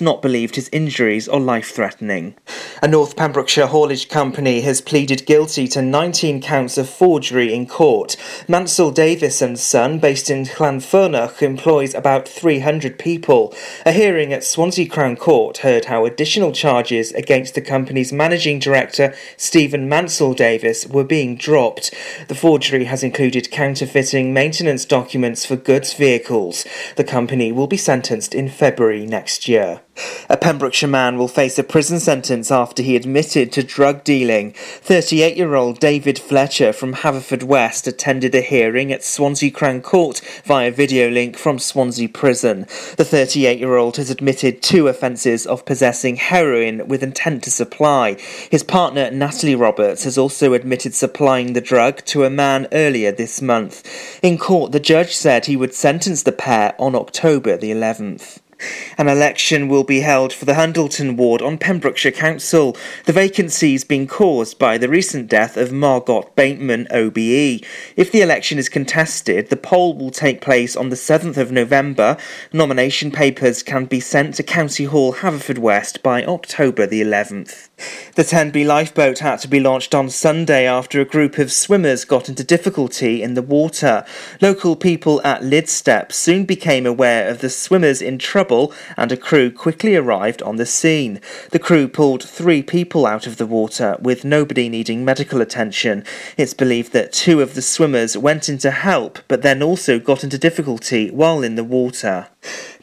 [0.00, 2.34] not believed his injuries are life threatening.
[2.82, 8.16] A North Pembrokeshire haulage company has pleaded guilty to 19 counts of forgery in court.
[8.48, 13.54] Mansel Davies and Son, based in Llanfyrnach, employs about 300 people.
[13.84, 19.14] A hearing at Swansea Crown Court heard how additional charges against the company's managing director,
[19.36, 21.94] Stephen Mansel Davies, were being dropped.
[22.28, 26.64] The forgery has included counterfeiting maintenance documents for goods vehicles.
[26.96, 29.80] The company will be sentenced in February next year.
[30.28, 34.52] A Pembrokeshire man will face a prison sentence after he admitted to drug dealing.
[34.52, 40.70] 38 year old David Fletcher from Haverfordwest attended a hearing at Swansea Crown Court via
[40.70, 42.60] video link from Swansea Prison.
[42.96, 48.16] The 38 year old has admitted two offences of possessing heroin with intent to supply.
[48.50, 53.42] His partner, Natalie Roberts, has also admitted supplying the drug to a man earlier this
[53.42, 53.82] month.
[54.22, 58.38] In court, the judge said he would sentence the pair on October the 11th.
[58.98, 62.76] An election will be held for the Hundleton ward on Pembrokeshire Council.
[63.06, 67.64] The vacancy has been caused by the recent death of Margot Bateman, OBE.
[67.96, 72.18] If the election is contested, the poll will take place on the 7th of November.
[72.52, 77.69] Nomination papers can be sent to County Hall, Haverfordwest by October the 11th.
[78.14, 82.28] The Tenby lifeboat had to be launched on Sunday after a group of swimmers got
[82.28, 84.04] into difficulty in the water.
[84.40, 89.50] Local people at Lydstep soon became aware of the swimmers in trouble and a crew
[89.50, 91.20] quickly arrived on the scene.
[91.50, 96.04] The crew pulled three people out of the water with nobody needing medical attention.
[96.36, 100.24] It's believed that two of the swimmers went in to help but then also got
[100.24, 102.28] into difficulty while in the water.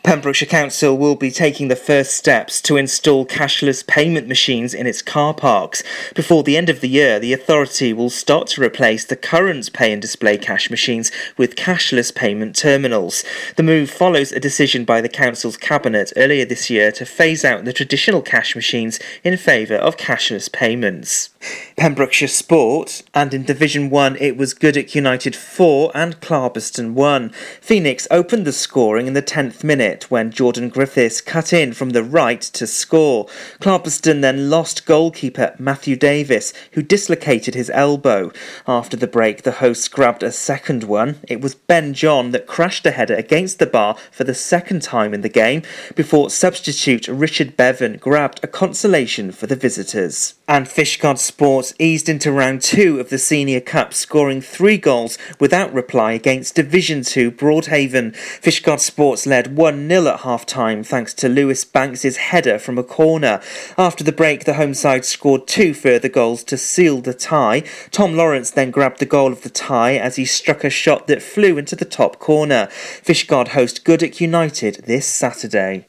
[0.03, 5.02] Pembrokeshire Council will be taking the first steps to install cashless payment machines in its
[5.02, 5.84] car parks.
[6.16, 9.92] Before the end of the year, the authority will start to replace the current pay
[9.92, 13.23] and display cash machines with cashless payment terminals.
[13.56, 17.66] The move follows a decision by the Council's Cabinet earlier this year to phase out
[17.66, 21.31] the traditional cash machines in favour of cashless payments.
[21.75, 27.30] Pembrokeshire Sport, and in Division 1 it was Goodwick United 4 and Clarbeston 1.
[27.62, 32.03] Phoenix opened the scoring in the 10th minute when Jordan Griffiths cut in from the
[32.03, 33.25] right to score.
[33.59, 38.31] Clarbeston then lost goalkeeper Matthew Davis, who dislocated his elbow.
[38.68, 41.20] After the break, the hosts grabbed a second one.
[41.28, 45.14] It was Ben John that crashed a header against the bar for the second time
[45.14, 45.64] in the game,
[45.96, 50.37] before substitute Richard Bevan grabbed a consolation for the visitors.
[50.50, 55.74] And Fishguard Sports eased into round two of the Senior Cup, scoring three goals without
[55.74, 58.16] reply against Division 2 Broadhaven.
[58.16, 62.84] Fishguard Sports led 1 0 at half time thanks to Lewis Banks' header from a
[62.84, 63.41] corner.
[63.78, 67.63] After the break, the home side scored two further goals to seal the tie.
[67.91, 71.22] Tom Lawrence then grabbed the goal of the tie as he struck a shot that
[71.22, 72.68] flew into the top corner.
[72.72, 75.88] Fishguard host Goodwick United this Saturday.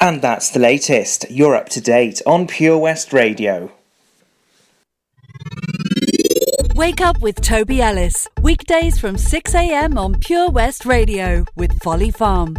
[0.00, 1.30] And that's the latest.
[1.30, 3.77] You're up to date on Pure West Radio.
[6.74, 8.28] Wake up with Toby Ellis.
[8.40, 12.56] Weekdays from 6am on Pure West Radio with Folly Farm.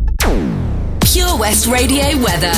[1.01, 2.51] Pure West Radio weather.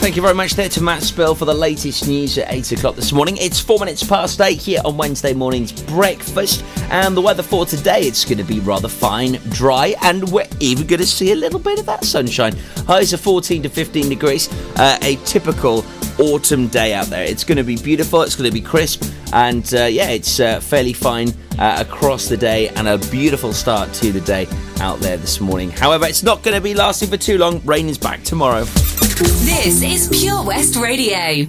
[0.00, 2.94] Thank you very much there to Matt Spill for the latest news at 8 o'clock
[2.94, 3.36] this morning.
[3.38, 6.64] It's 4 minutes past 8 here on Wednesday morning's breakfast.
[6.90, 10.86] And the weather for today, it's going to be rather fine, dry, and we're even
[10.86, 12.54] going to see a little bit of that sunshine.
[12.86, 15.82] Highs are 14 to 15 degrees, uh, a typical
[16.18, 17.24] autumn day out there.
[17.24, 20.60] It's going to be beautiful, it's going to be crisp, and uh, yeah, it's uh,
[20.60, 24.46] fairly fine uh, across the day and a beautiful start to the day
[24.80, 25.70] out there this morning.
[25.70, 27.60] However, it's not going to be lasting for too long.
[27.64, 28.64] Rain is back tomorrow.
[28.64, 31.44] This is Pure West Radio.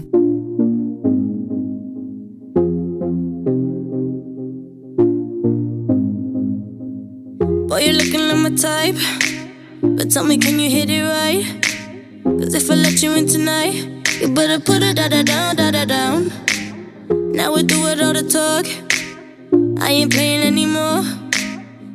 [7.67, 8.95] Boy, you're looking like my type.
[9.81, 11.63] But tell me, can you hit it right?
[12.23, 15.71] Cause if I let you in tonight, you better put it da da down, da
[15.71, 16.31] da down.
[17.31, 18.65] Now we do it all the talk.
[19.81, 21.03] I ain't playing anymore.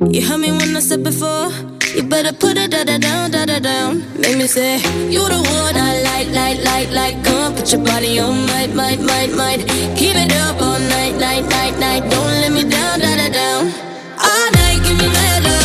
[0.09, 1.51] You heard me when I said before.
[1.95, 4.03] You better put it da da down, da da down.
[4.19, 4.77] Make me say,
[5.09, 7.23] You the one I like, like, like, like.
[7.23, 9.59] Come on, put your body on, might, might, might, might.
[9.95, 12.09] Keep it up all night, night, night, night.
[12.09, 13.63] Don't let me down, da da down.
[14.17, 15.64] All night, give me mad love.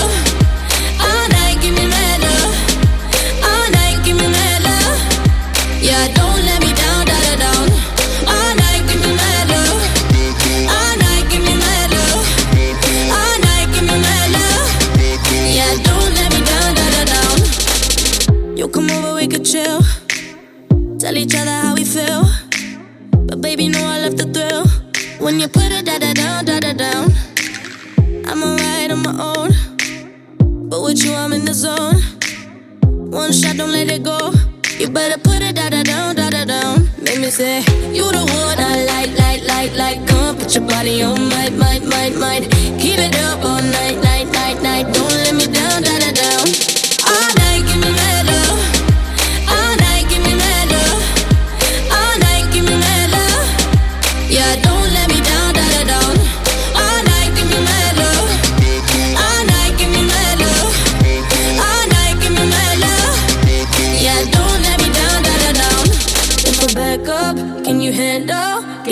[18.81, 19.81] Come over, we could chill.
[20.99, 22.25] Tell each other how we feel.
[23.29, 24.65] But baby, know I love the thrill.
[25.25, 27.05] When you put it da da down, da da down.
[28.29, 29.51] I'm alright on my own.
[30.71, 31.99] But with you, I'm in the zone.
[33.11, 34.33] One shot, don't let it go.
[34.79, 36.89] You better put it da da down, da da down.
[37.03, 37.59] Make me say,
[37.97, 40.09] You the one I like, like, like, like.
[40.09, 42.45] Come put your body on, might, might, might, might.
[42.81, 44.95] Keep it up all night, night, night, night.
[44.95, 45.10] Don't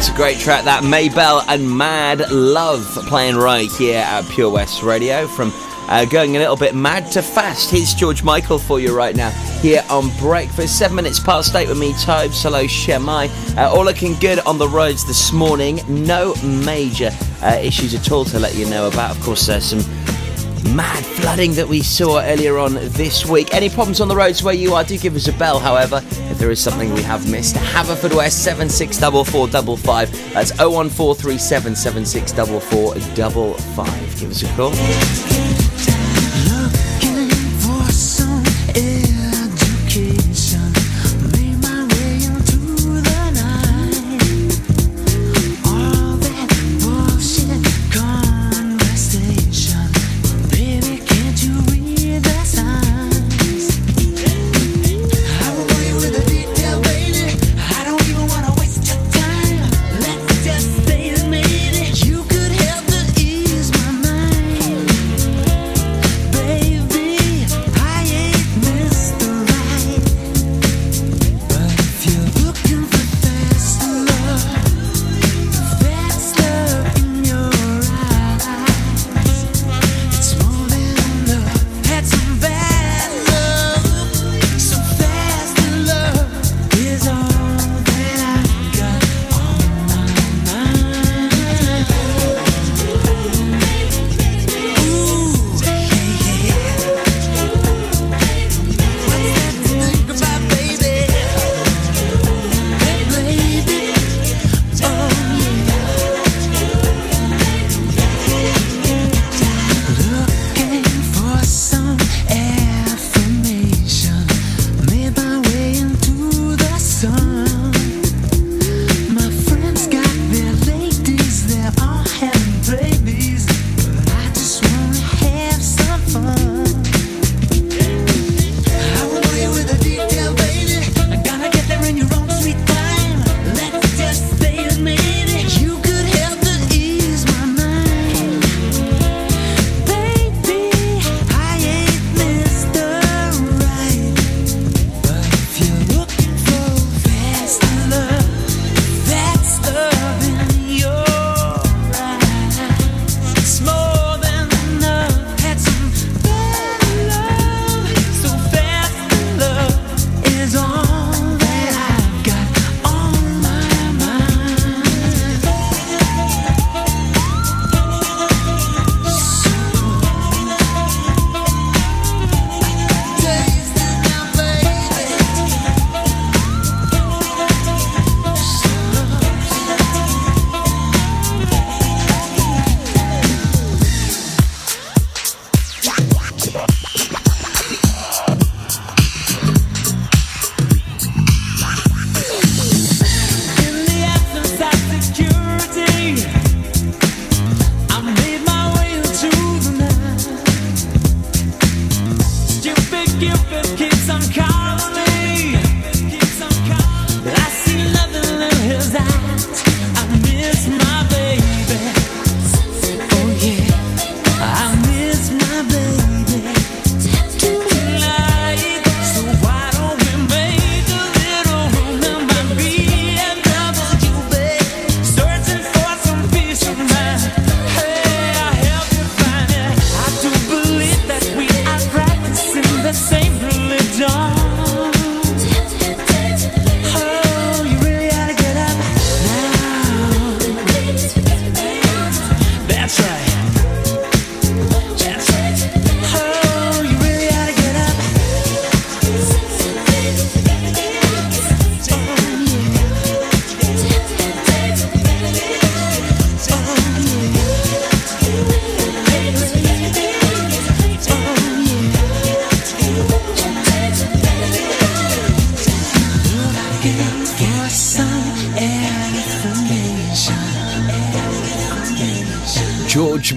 [0.00, 4.82] it's a great track that Mabel and Mad Love playing right here at Pure West
[4.82, 5.52] Radio from
[5.88, 7.70] uh, going a little bit mad to fast.
[7.70, 9.28] Here's George Michael for you right now
[9.60, 10.78] here on Breakfast.
[10.78, 13.28] Seven minutes past eight with me, Tobe Solo Shemai.
[13.58, 15.80] Uh, all looking good on the roads this morning.
[15.86, 17.10] No major
[17.42, 19.14] uh, issues at all to let you know about.
[19.14, 19.80] Of course, there's some
[20.74, 23.54] mad flooding that we saw earlier on this week.
[23.54, 26.38] Any problems on the roads where you are, do give us a bell, however, if
[26.38, 27.56] there is something we have missed.
[27.56, 30.32] Haverfordwest 764455.
[30.32, 34.20] That's 01437 764455.
[34.20, 35.49] Give us a call.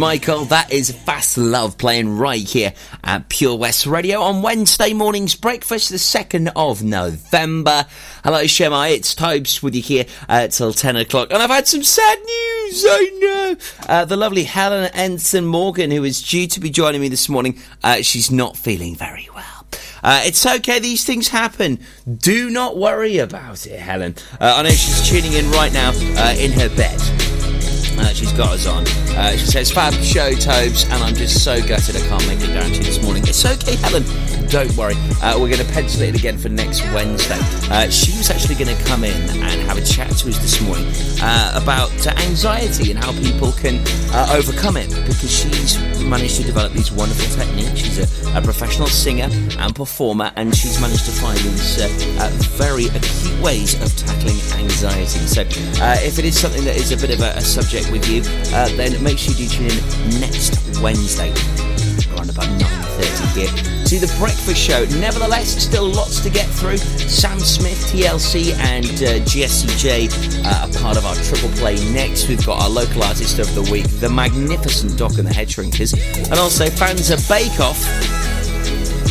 [0.03, 0.43] Michael.
[0.43, 2.73] That is Fast Love playing right here
[3.05, 7.85] at Pure West Radio on Wednesday morning's breakfast, the 2nd of November.
[8.21, 8.97] Hello, Shemai.
[8.97, 11.31] It's Tobes with you here uh, till 10 o'clock.
[11.31, 13.55] And I've had some sad news, I know.
[13.87, 17.57] Uh, the lovely Helen Ensign Morgan, who is due to be joining me this morning,
[17.81, 19.65] uh, she's not feeling very well.
[20.03, 21.79] Uh, it's okay, these things happen.
[22.13, 24.15] Do not worry about it, Helen.
[24.33, 27.32] Uh, I know she's tuning in right now uh, in her bed.
[27.97, 28.85] Uh, she's got us on.
[29.15, 32.53] Uh, she says, Fab show, Tobes, and I'm just so gutted I can't make it
[32.53, 33.23] down to you this morning.
[33.27, 34.03] It's okay, Helen.
[34.53, 34.93] Don't worry.
[35.23, 37.39] Uh, we're going to pencil it in again for next Wednesday.
[37.73, 40.61] Uh, she was actually going to come in and have a chat to us this
[40.61, 40.85] morning
[41.23, 43.81] uh, about uh, anxiety and how people can
[44.13, 47.79] uh, overcome it because she's managed to develop these wonderful techniques.
[47.79, 52.85] She's a, a professional singer and performer, and she's managed to find these uh, very
[52.93, 55.25] acute ways of tackling anxiety.
[55.25, 58.21] So, if it is something that is a bit of a, a subject with you,
[58.77, 61.33] then make sure you do tune in next Wednesday
[62.23, 67.39] around about 9.30 here to the breakfast show nevertheless still lots to get through sam
[67.39, 70.07] smith tlc and uh, Jessie J
[70.45, 73.63] uh, are part of our triple play next we've got our local artist of the
[73.71, 75.93] week the magnificent doc and the head shrinkers
[76.29, 77.81] and also fans of bake off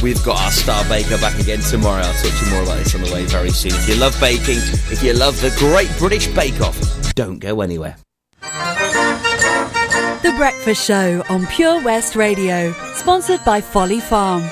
[0.03, 2.03] We've got our star baker back again tomorrow.
[2.03, 3.71] I'll talk to you more about this on the way very soon.
[3.73, 4.59] If you love baking,
[4.91, 6.77] if you love the Great British Bake Off,
[7.15, 7.95] don't go anywhere.
[10.23, 14.43] The Breakfast Show on Pure West Radio, sponsored by Folly Farm.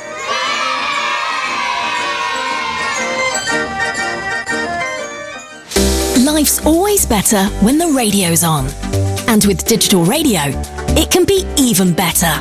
[6.25, 8.67] Life's always better when the radio's on.
[9.29, 10.41] And with digital radio,
[10.99, 12.35] it can be even better.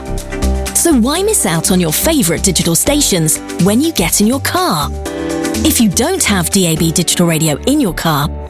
[0.76, 4.90] So why miss out on your favourite digital stations when you get in your car?
[5.62, 8.28] If you don't have DAB digital radio in your car,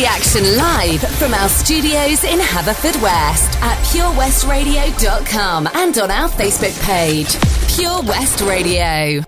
[0.00, 7.36] The action live from our studios in Haverfordwest at purewestradio.com and on our Facebook page,
[7.76, 9.22] Pure West Radio.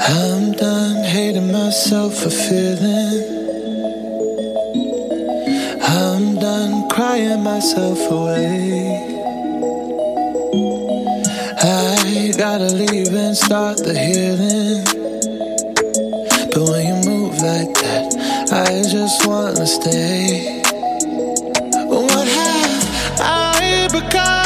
[0.00, 3.05] I'm done hating myself for feeling.
[7.16, 9.22] Crying myself away.
[11.62, 14.84] I gotta leave and start the healing.
[16.52, 18.06] But when you move like that,
[18.52, 20.62] I just wanna stay.
[21.88, 24.45] What have I become?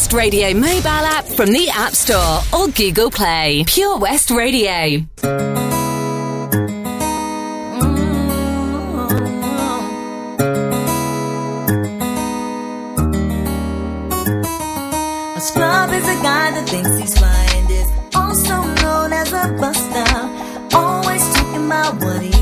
[0.00, 3.64] West Radio mobile app from the App Store or Google Play.
[3.66, 5.04] Pure West Radio.
[15.36, 20.74] A scrub is a guy that thinks he's flying, is also known as a buster.
[20.74, 22.39] Always talking my what he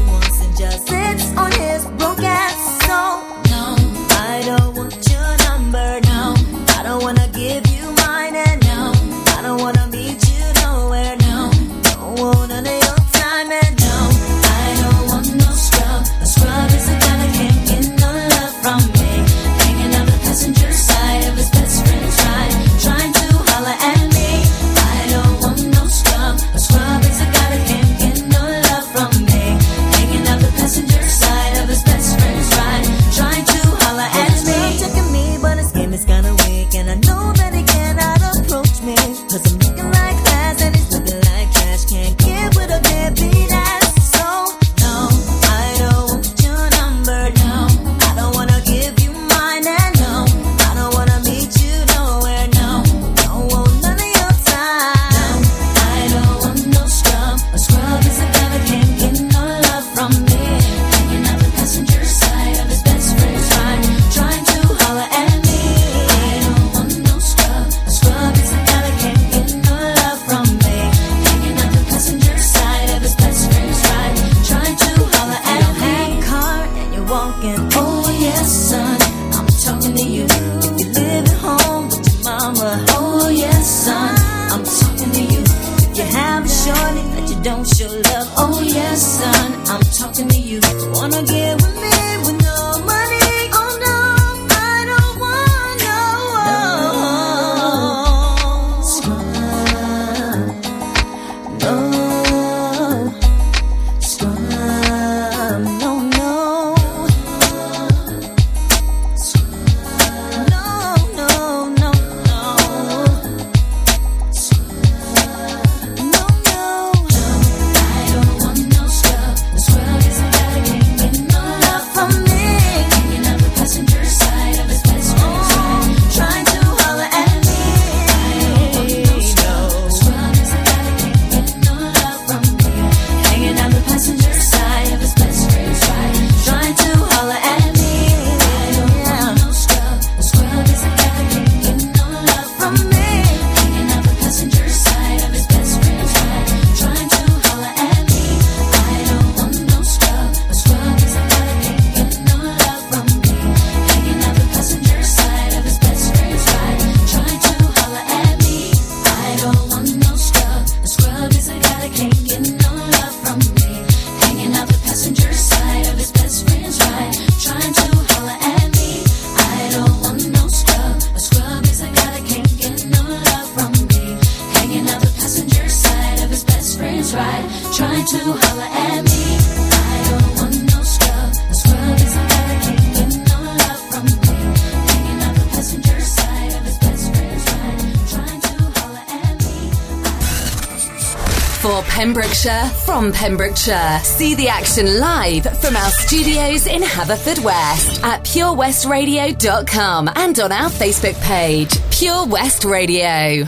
[192.99, 194.01] from Pembrokeshire.
[194.03, 201.21] See the action live from our studios in Haverfordwest at purewestradio.com and on our Facebook
[201.23, 203.48] page, Pure West Radio.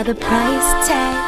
[0.00, 1.20] The price tag.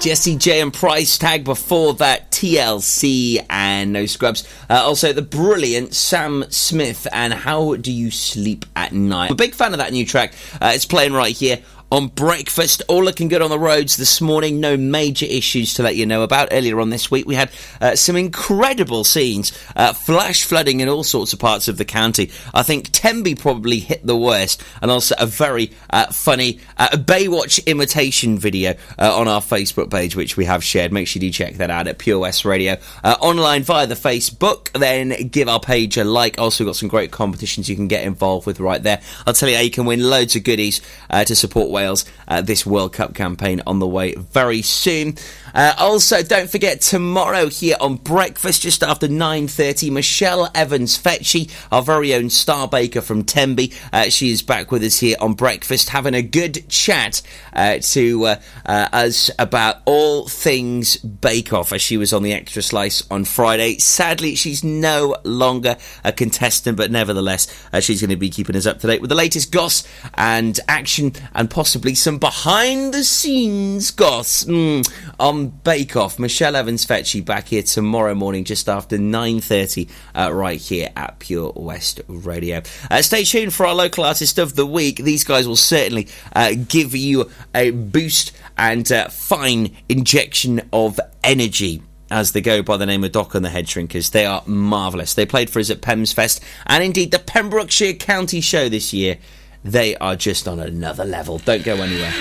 [0.00, 4.48] Jessie J and Price Tag before that, TLC and No Scrubs.
[4.70, 9.26] Uh, also, the brilliant Sam Smith and How Do You Sleep at Night.
[9.26, 10.32] I'm a big fan of that new track.
[10.54, 11.58] Uh, it's playing right here
[11.90, 12.82] on breakfast.
[12.88, 14.60] All looking good on the roads this morning.
[14.60, 16.48] No major issues to let you know about.
[16.52, 17.50] Earlier on this week, we had
[17.80, 22.30] uh, some incredible scenes, uh, flash flooding in all sorts of parts of the county.
[22.54, 27.64] I think Tenby probably hit the worst, and also a very uh, funny uh, Baywatch
[27.66, 30.92] imitation video uh, on our Facebook page, which we have shared.
[30.92, 34.70] Make sure you check that out at Pure West Radio uh, online via the Facebook.
[34.72, 36.38] Then give our page a like.
[36.38, 39.00] Also, we've got some great competitions you can get involved with right there.
[39.26, 42.04] I'll tell you how you can win loads of goodies to support Wales.
[42.28, 45.16] Uh, this World Cup campaign on the way very soon.
[45.52, 52.14] Uh, also, don't forget tomorrow here on Breakfast, just after 9.30, Michelle Evans-Fecci, our very
[52.14, 53.72] own star baker from Tenby.
[53.92, 57.20] Uh, she is back with us here on Breakfast, having a good chat
[57.52, 62.32] uh, to uh, uh, us about all things Bake Off, as she was on the
[62.32, 63.78] Extra Slice on Friday.
[63.78, 67.48] Sadly, she's no longer a contestant, but nevertheless,
[67.80, 69.82] she's going to be keeping us up to date with the latest goss
[70.14, 74.84] and action and possibly some behind the scenes goss mm,
[75.20, 76.18] on Bake Off.
[76.18, 81.52] Michelle Evans Fecci back here tomorrow morning just after 9.30 uh, right here at Pure
[81.54, 82.62] West Radio.
[82.90, 84.96] Uh, stay tuned for our local artist of the week.
[84.96, 91.82] These guys will certainly uh, give you a boost and uh, fine injection of energy
[92.10, 94.10] as they go by the name of Doc and the Head Shrinkers.
[94.10, 95.14] They are marvellous.
[95.14, 99.18] They played for us at Pems Fest and indeed the Pembrokeshire County Show this year.
[99.64, 101.38] They are just on another level.
[101.38, 102.14] Don't go anywhere.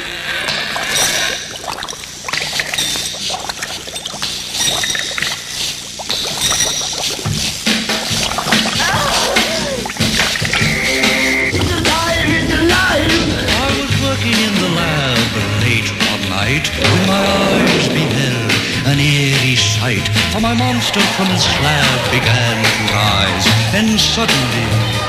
[16.49, 18.51] When my eyes beheld
[18.87, 20.07] an eerie sight.
[20.33, 25.08] For my monster from his slab began to rise, and suddenly,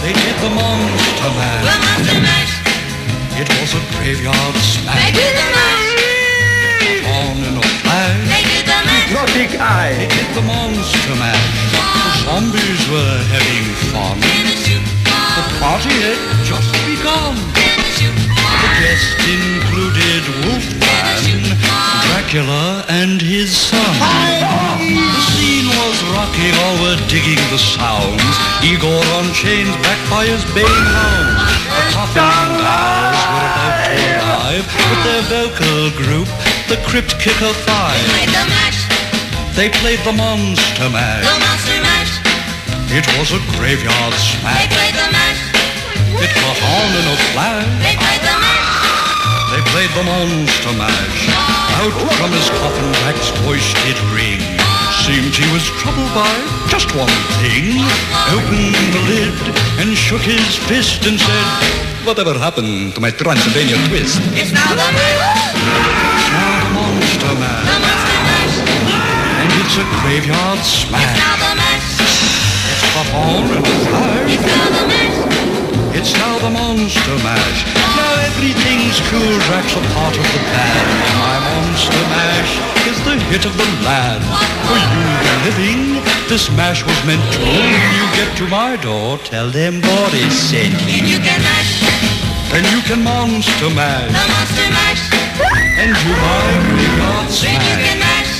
[0.00, 1.64] They did the monster mash.
[1.68, 2.54] The monster mash.
[3.36, 4.96] It was a graveyard smash.
[4.96, 5.88] They did the mash.
[7.20, 8.24] On in a flash.
[8.32, 9.12] They did the mash.
[9.12, 9.92] Naughty guy.
[10.00, 11.52] They did the monster mash.
[11.76, 14.16] The zombies were having fun.
[14.20, 17.36] The party had just begun.
[18.60, 21.44] The guests included Wolfman,
[22.08, 23.94] Dracula, and his son.
[24.00, 28.34] The scene was rocking, all were digging the sounds.
[28.62, 31.50] Igor on chains, backed by his baying hounds.
[31.70, 36.28] The coffin bells were about to arrive with their vocal group,
[36.68, 37.98] the Crypt Kicker Five.
[37.98, 38.78] They played the match.
[39.56, 41.26] They played the Monster match.
[41.26, 42.12] The monster match.
[42.90, 44.58] It was a graveyard smash.
[44.58, 45.40] They played the match.
[46.18, 47.70] It caught on in a flash.
[47.78, 48.80] They played the match.
[49.50, 51.18] They played the monster match.
[51.82, 54.59] Out from his coffin, Jack's voice did ring.
[55.10, 56.30] Seemed he was troubled by
[56.68, 57.10] just one
[57.42, 57.82] thing.
[58.30, 59.34] Opened the lid
[59.82, 64.20] and shook his fist and said, Whatever happened to my Transylvania twist?
[64.38, 64.86] It's now the
[66.30, 67.66] Now the monster mash.
[69.42, 71.18] And it's a graveyard smash.
[72.70, 74.99] It's caught on in a flash.
[76.00, 77.60] It's now the monster mash.
[77.76, 80.86] Now everything's cool, Drax a part of the plan.
[81.20, 82.52] My monster mash
[82.88, 84.24] is the hit of the land.
[84.64, 87.44] For you, the living, this mash was meant to.
[87.44, 91.04] When you get to my door, tell them what is sent me.
[91.04, 91.84] you can mash.
[92.48, 94.08] Then you can monster mash.
[94.08, 95.04] The monster mash.
[95.84, 97.60] And you my graveyard smash.
[97.60, 98.32] Then you can mash.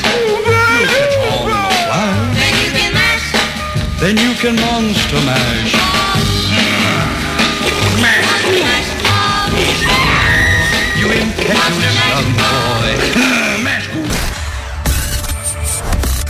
[0.80, 1.44] You catch on
[1.76, 2.24] in a.
[2.40, 3.26] Then you can mash.
[4.00, 5.76] Then you can monster mash.
[5.76, 6.09] Oh,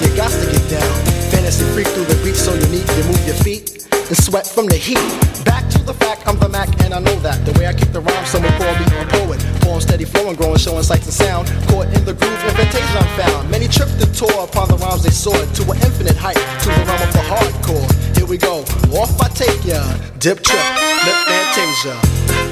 [0.00, 0.94] You got to get down.
[1.34, 4.76] Fantasy freak through the beat so unique, you move your feet and sweat from the
[4.76, 5.00] heat.
[5.44, 7.44] Back to the fact, I'm the Mac, and I know that.
[7.44, 9.40] The way I kick the rhyme, someone call me a poet.
[9.60, 11.48] Poem steady flowing, growing, showing sights and sound.
[11.68, 13.50] Caught in the groove, invitation I'm found.
[13.50, 16.82] Many tripped and tore upon the rhymes they soared to an infinite height, to the
[16.84, 17.88] realm of the hardcore.
[18.16, 18.60] Here we go,
[18.96, 19.82] off I take ya.
[20.18, 20.66] Dip trip,
[21.04, 22.51] lip fantasia.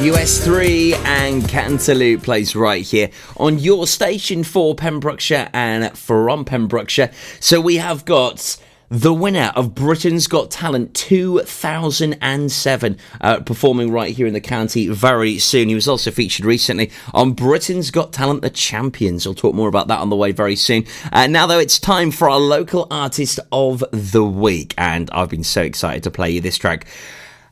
[0.00, 7.10] US3 and Cantaloop plays right here on your station for Pembrokeshire and from Pembrokeshire.
[7.38, 8.56] So we have got
[8.90, 15.38] the winner of Britain's Got Talent 2007 uh, performing right here in the county very
[15.38, 15.68] soon.
[15.68, 19.28] He was also featured recently on Britain's Got Talent The Champions.
[19.28, 20.86] I'll talk more about that on the way very soon.
[21.12, 25.44] Uh, now, though, it's time for our local artist of the week, and I've been
[25.44, 26.86] so excited to play you this track.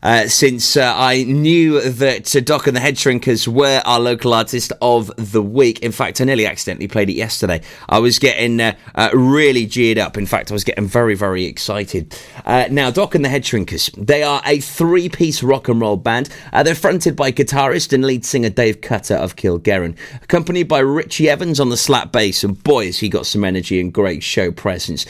[0.01, 4.73] Uh, since uh, I knew that Doc and the Head Shrinkers were our local artist
[4.81, 5.81] of the week.
[5.81, 7.63] In fact, I nearly accidentally played it yesterday.
[7.89, 10.17] I was getting uh, uh, really geared up.
[10.17, 12.17] In fact, I was getting very, very excited.
[12.47, 16.29] Now, Doc and the Head Shrinkers, they are a three piece rock and roll band.
[16.53, 21.59] they're fronted by guitarist and lead singer Dave Cutter of Kilgerran, accompanied by Richie Evans
[21.59, 22.45] on the slap bass.
[22.45, 25.07] And boy, has he got some energy and great show presence.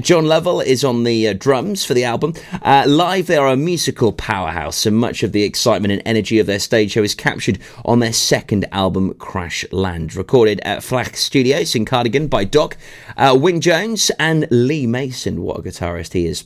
[0.00, 2.32] John Lovell is on the drums for the album.
[2.64, 6.60] live, they are a musical powerhouse, so much of the excitement and energy of their
[6.60, 11.84] stage show is captured on their second album, Crash Land, recorded at Flack Studios in
[11.84, 12.76] Cardigan by Doc,
[13.16, 15.42] uh, Wing Jones, and Lee Mason.
[15.42, 16.44] What a guitarist he is.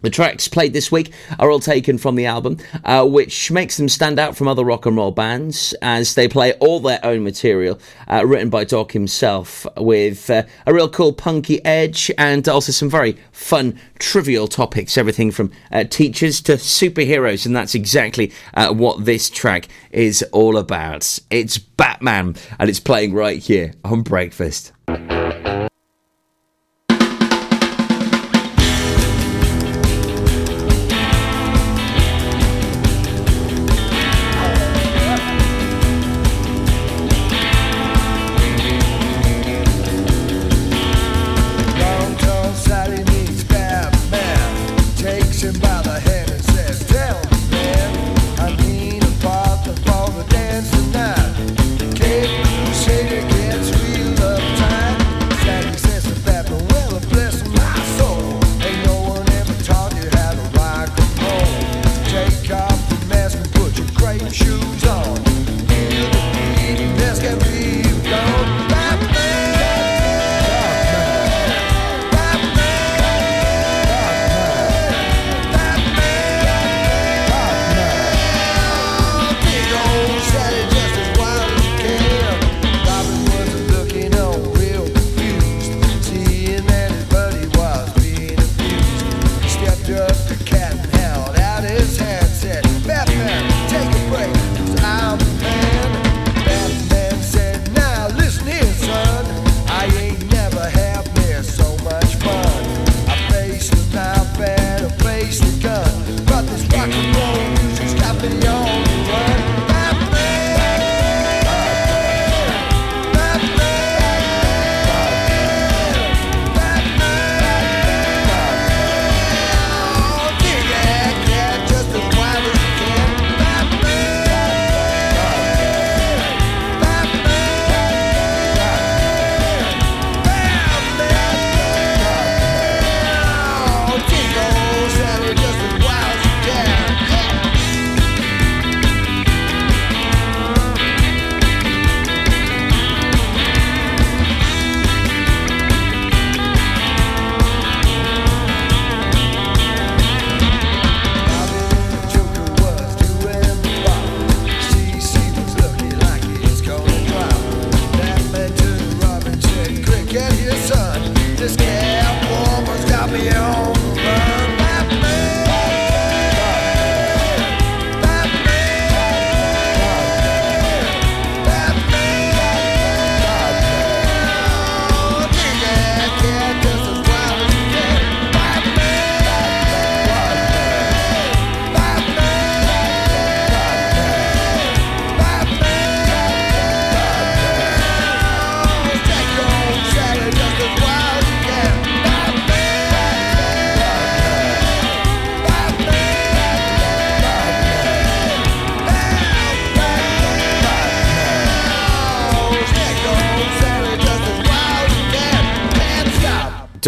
[0.00, 3.88] The tracks played this week are all taken from the album, uh, which makes them
[3.88, 7.80] stand out from other rock and roll bands as they play all their own material,
[8.06, 12.88] uh, written by Doc himself, with uh, a real cool punky edge and also some
[12.88, 19.04] very fun, trivial topics, everything from uh, teachers to superheroes, and that's exactly uh, what
[19.04, 21.18] this track is all about.
[21.28, 24.72] It's Batman, and it's playing right here on Breakfast.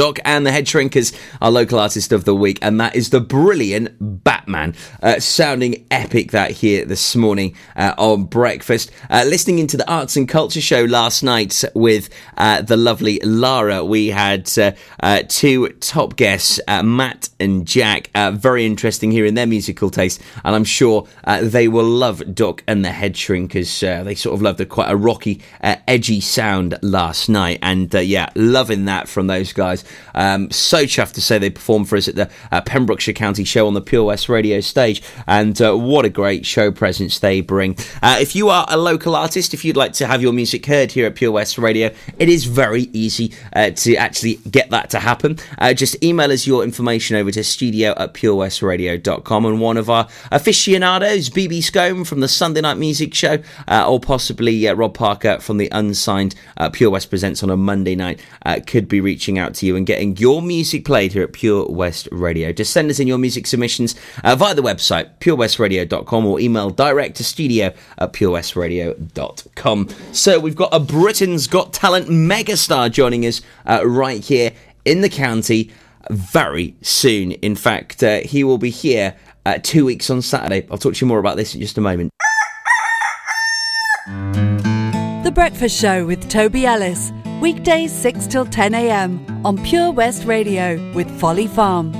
[0.00, 3.20] Doc and the Head Shrinkers, our local artist of the week, and that is the
[3.20, 4.74] brilliant Batman.
[5.02, 8.90] Uh, sounding epic that here this morning uh, on breakfast.
[9.10, 13.84] Uh, listening into the Arts and Culture show last night with uh, the lovely Lara,
[13.84, 18.08] we had uh, uh, two top guests, Matt and Jack.
[18.14, 21.06] Very interesting hearing their musical taste, and I'm sure
[21.42, 23.80] they will love Doc and the Head Shrinkers.
[24.04, 28.86] They sort of loved a quite a rocky, edgy sound last night, and yeah, loving
[28.86, 29.84] that from those guys.
[30.14, 33.66] Um, so chuffed to say they performed for us at the uh, Pembrokeshire County show
[33.66, 37.76] on the Pure West radio stage, and uh, what a great show presence they bring.
[38.02, 40.92] Uh, if you are a local artist, if you'd like to have your music heard
[40.92, 44.98] here at Pure West Radio, it is very easy uh, to actually get that to
[44.98, 45.38] happen.
[45.58, 50.08] Uh, just email us your information over to studio at purewestradio.com, and one of our
[50.30, 53.38] aficionados, BB Scone from the Sunday Night Music Show,
[53.68, 56.34] uh, or possibly Rob Parker from the Unsigned
[56.72, 58.20] Pure West Presents on a Monday night,
[58.66, 62.08] could be reaching out to you and getting your music played here at Pure West
[62.12, 62.52] Radio.
[62.52, 63.94] Just send us in your music submissions
[64.24, 69.88] uh, via the website purewestradio.com or email direct to studio at purewestradio.com.
[70.12, 74.52] So we've got a Britain's Got Talent megastar joining us uh, right here
[74.84, 75.70] in the county
[76.10, 77.32] very soon.
[77.32, 79.16] In fact, uh, he will be here
[79.46, 80.66] uh, two weeks on Saturday.
[80.70, 82.10] I'll talk to you more about this in just a moment.
[85.24, 87.12] The Breakfast Show with Toby Ellis.
[87.40, 89.24] Weekdays 6 till 10 a.m.
[89.46, 91.90] on Pure West Radio with Folly Farm.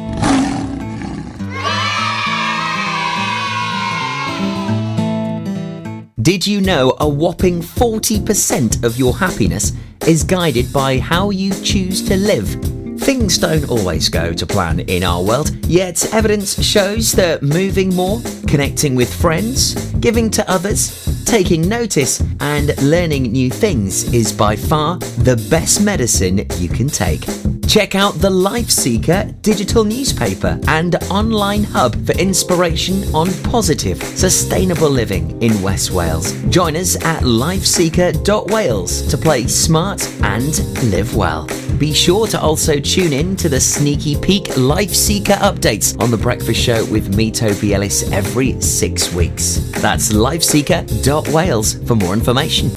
[6.21, 9.73] Did you know a whopping 40% of your happiness
[10.07, 12.80] is guided by how you choose to live?
[13.01, 18.21] Things don't always go to plan in our world, yet evidence shows that moving more,
[18.47, 24.99] connecting with friends, giving to others, taking notice, and learning new things is by far
[24.99, 27.25] the best medicine you can take.
[27.71, 34.91] Check out the Life Seeker digital newspaper and online hub for inspiration on positive, sustainable
[34.91, 36.33] living in West Wales.
[36.49, 40.59] Join us at lifeseeker.wales to play smart and
[40.91, 41.47] live well.
[41.79, 46.19] Be sure to also tune in to the Sneaky Peek Life Seeker updates on The
[46.19, 49.59] Breakfast Show with me, Toby Ellis, every six weeks.
[49.81, 52.73] That's lifeseeker.wales for more information.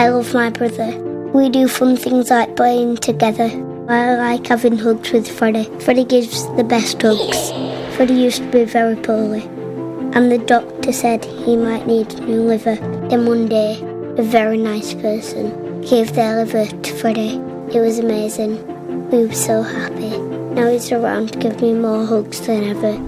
[0.00, 0.96] I love my brother.
[1.34, 3.50] We do fun things like playing together.
[3.86, 5.68] I like having hugs with Freddie.
[5.80, 7.50] Freddie gives the best hugs.
[7.94, 9.42] Freddie used to be very poorly,
[10.14, 12.76] and the doctor said he might need a new liver.
[13.10, 13.78] Then one day,
[14.16, 17.36] a very nice person gave their liver to Freddie.
[17.70, 18.56] It was amazing.
[19.10, 20.39] We were so happy.
[20.52, 22.98] Now he's around to give me more hugs than ever.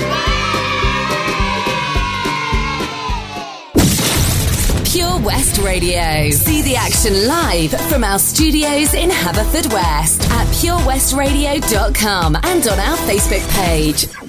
[4.97, 6.31] Pure West Radio.
[6.31, 13.47] See the action live from our studios in Haverfordwest at purewestradio.com and on our Facebook
[13.61, 14.26] page.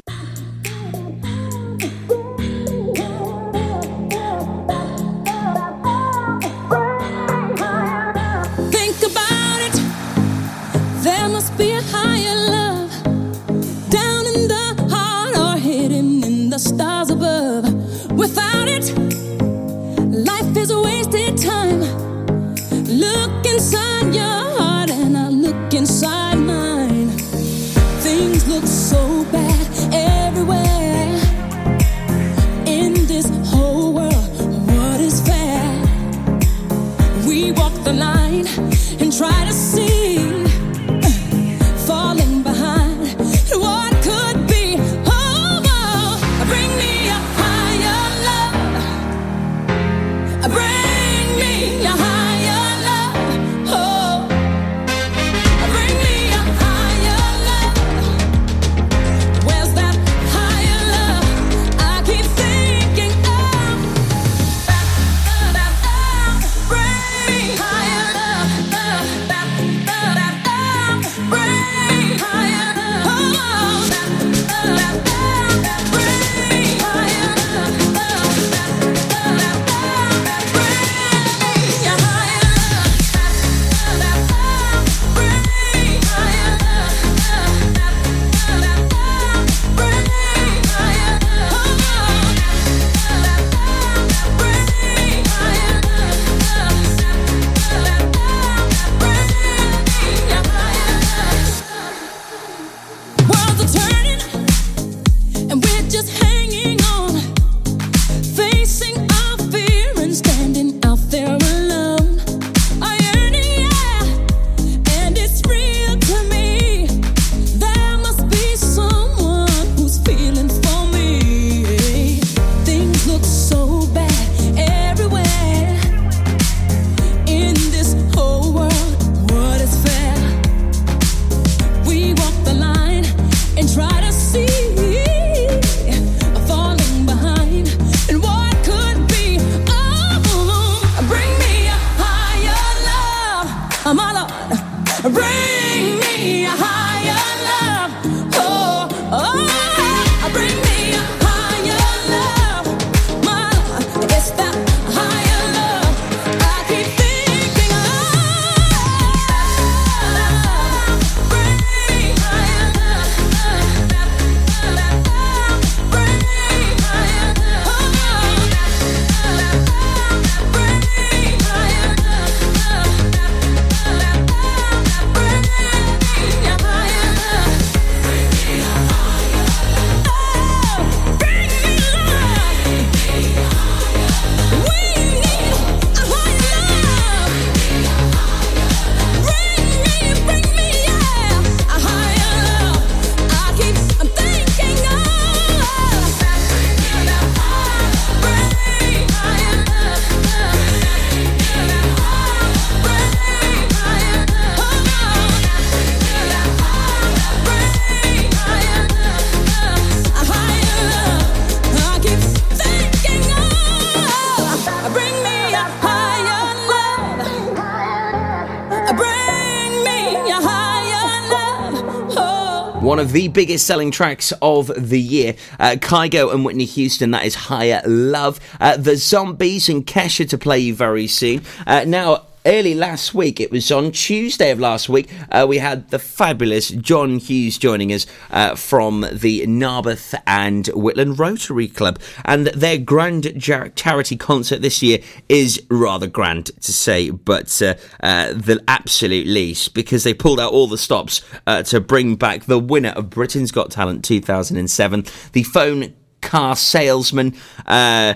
[222.98, 225.36] One of the biggest selling tracks of the year.
[225.60, 228.40] Uh, Kygo and Whitney Houston, that is Higher Love.
[228.60, 231.44] Uh, the Zombies and Kesha to play you very soon.
[231.68, 235.90] Uh, now, early last week, it was on Tuesday of last week, uh, we had
[235.90, 242.00] the fabulous John Hughes joining us uh, from the Narberth and Whitland Rotary Club.
[242.24, 248.32] And their grand charity concert this year is rather grand to say, but uh, uh,
[248.34, 252.60] the absolute least because they pulled out all the stops uh, to bring back the
[252.60, 257.36] winner of Britain's Got Talent 2007, the phone car salesman,
[257.66, 258.14] uh,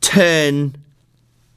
[0.00, 0.76] turn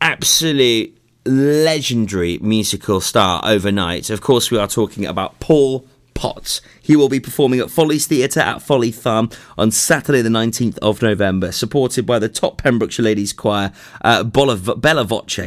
[0.01, 4.09] absolute legendary musical star overnight.
[4.09, 6.61] Of course, we are talking about Paul Potts.
[6.81, 11.01] He will be performing at Follies Theatre at Folly Farm on Saturday, the 19th of
[11.01, 13.71] November, supported by the top Pembrokeshire Ladies Choir,
[14.03, 15.39] uh, Bolla- Bella Voce.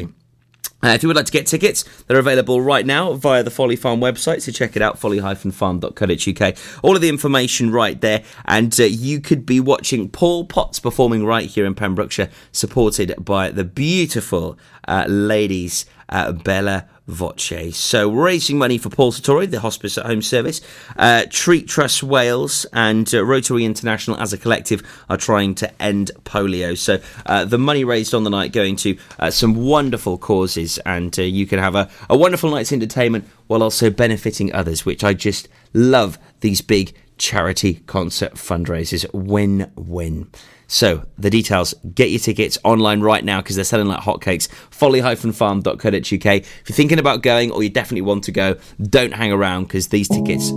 [0.85, 3.75] Uh, if you would like to get tickets, they're available right now via the Folly
[3.75, 6.57] Farm website, so check it out, folly-farm.co.uk.
[6.83, 11.25] All of the information right there, and uh, you could be watching Paul Potts performing
[11.25, 17.77] right here in Pembrokeshire, supported by the beautiful uh, ladies uh, Bella Voce.
[17.77, 20.63] So raising money for Paul Sartori, the Hospice at Home Service.
[20.97, 26.13] Uh, Treat Trust Wales and uh, Rotary International as a collective are trying to end
[26.25, 26.77] polio.
[26.79, 31.17] So uh, the money raised on the night going to uh, some wonderful causes, and
[31.19, 35.13] uh, you can have a, a wonderful night's entertainment while also benefiting others, which I
[35.13, 39.05] just love these big charity concert fundraisers.
[39.13, 40.31] Win win.
[40.67, 44.49] So, the details, get your tickets online right now because they're selling like hotcakes.
[44.71, 45.87] folly-farm.co.uk.
[45.93, 49.89] If you're thinking about going or you definitely want to go, don't hang around because
[49.89, 50.51] these tickets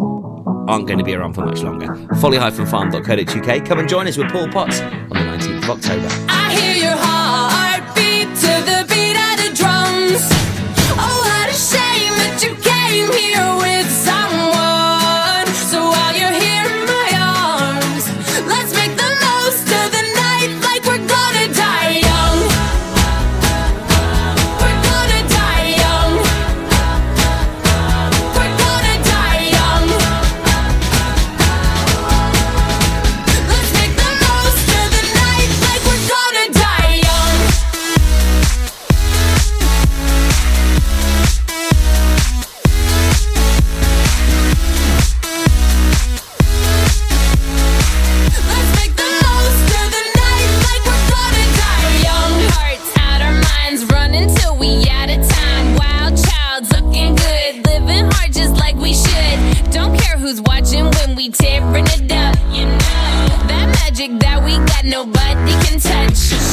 [0.67, 1.95] aren't going to be around for much longer.
[2.19, 3.65] folly-farm.co.uk.
[3.65, 6.76] Come and join us with Paul Potts on the 19th of October.
[64.07, 66.46] that we got, nobody can touch.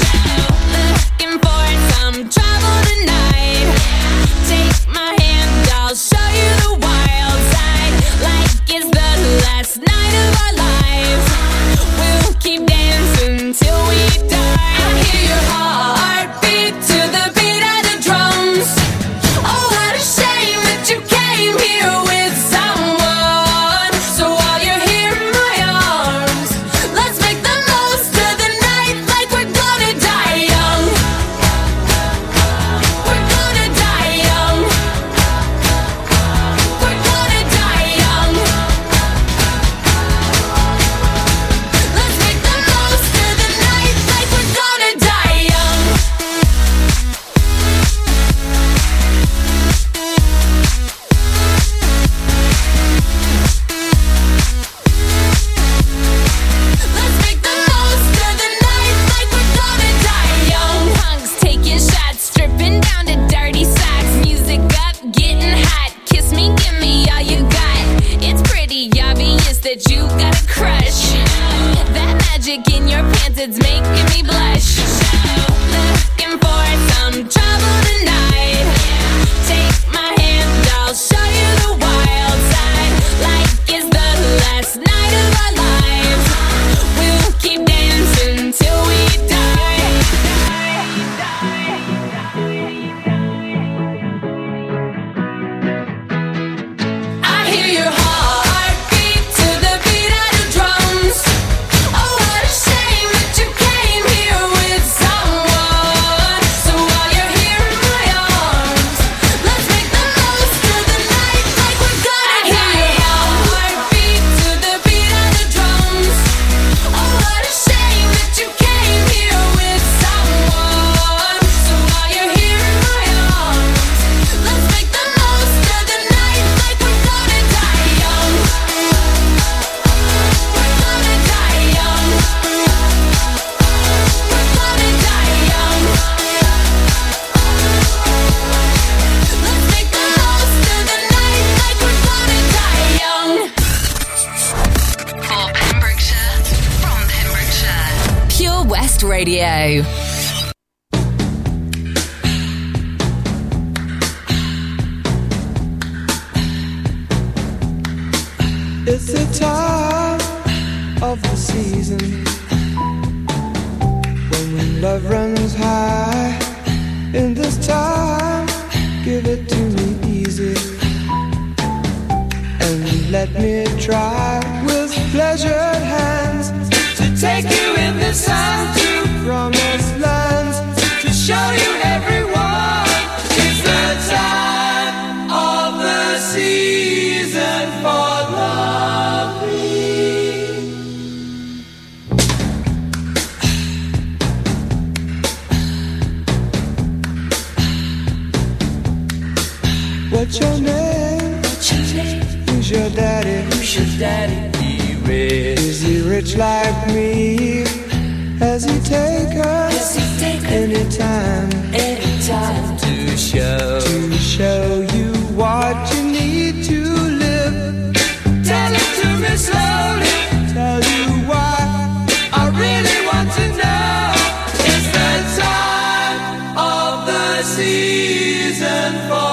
[227.56, 229.23] Season for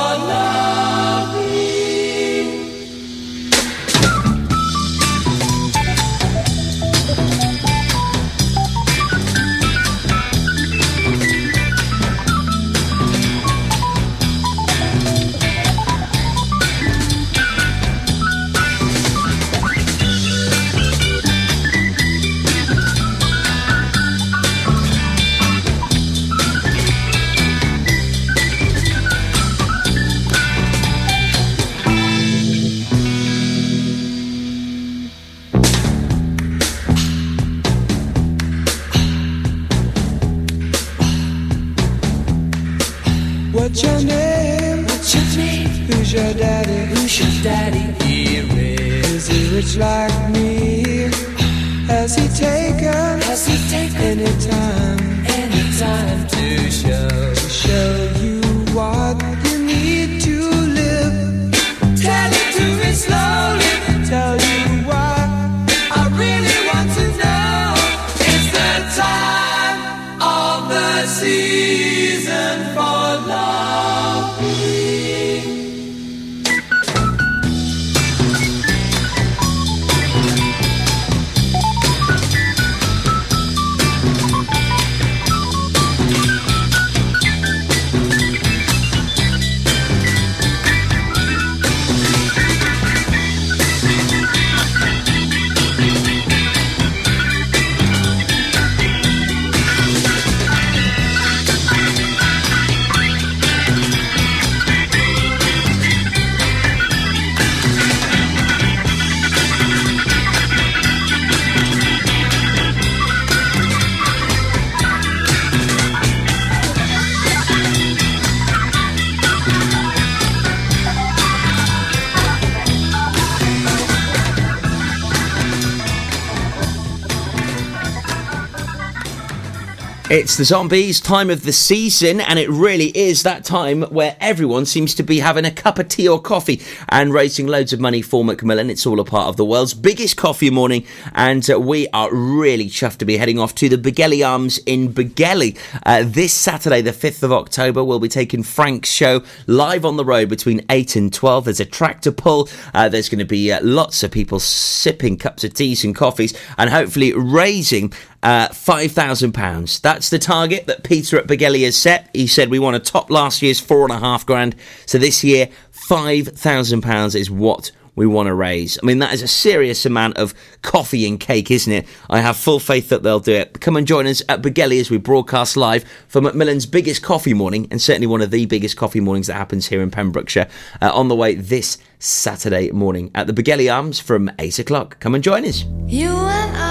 [130.12, 134.66] It's the zombies time of the season, and it really is that time where everyone
[134.66, 138.02] seems to be having a cup of tea or coffee and raising loads of money
[138.02, 138.70] for Macmillan.
[138.70, 142.66] It's all a part of the world's biggest coffee morning, and uh, we are really
[142.66, 146.92] chuffed to be heading off to the Begelly Arms in Begelly uh, this Saturday, the
[146.92, 147.82] 5th of October.
[147.82, 151.46] We'll be taking Frank's show live on the road between 8 and 12.
[151.46, 155.46] There's a tractor pull, uh, there's going to be uh, lots of people sipping cups
[155.46, 157.94] of teas and coffees, and hopefully raising
[158.24, 159.82] uh, £5,000.
[159.82, 162.10] That's the target that Peter at Begelly has set.
[162.14, 164.56] He said we want to top last year's four and a half grand.
[164.86, 168.80] So this year, £5,000 is what we want to raise.
[168.82, 171.86] I mean, that is a serious amount of coffee and cake, isn't it?
[172.10, 173.60] I have full faith that they'll do it.
[173.60, 177.68] Come and join us at Begelly as we broadcast live for Macmillan's biggest coffee morning,
[177.70, 180.48] and certainly one of the biggest coffee mornings that happens here in Pembrokeshire,
[180.82, 185.00] uh, on the way this Saturday morning at the Begelly Arms from 8 o'clock.
[185.00, 185.66] Come and join us.
[185.86, 186.71] You and I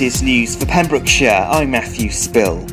[0.00, 2.64] news for Pembrokeshire, I'm Matthew Spill.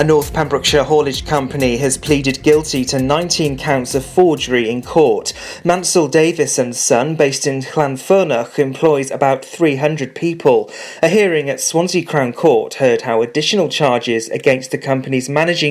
[0.00, 5.32] A North Pembrokeshire haulage company has pleaded guilty to 19 counts of forgery in court.
[5.62, 10.72] Mansel Davies and Son, based in Llanfyrnach, employs about 300 people.
[11.04, 15.70] A hearing at Swansea Crown Court heard how additional charges against the company's managing